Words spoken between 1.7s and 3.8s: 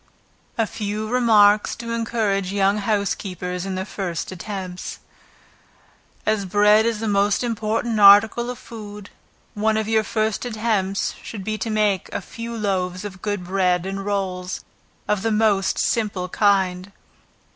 to Encourage Young Housekeepers in